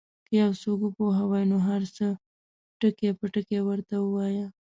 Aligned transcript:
که 0.27 0.33
یو 0.41 0.51
څوک 0.61 0.79
وپوهوې 0.83 1.41
نو 1.51 1.57
هر 1.67 1.81
څه 1.97 2.05
ټکي 2.79 3.09
په 3.19 3.25
ټکي 3.33 3.59
ورته 3.63 3.95
ووایه. 3.99 4.47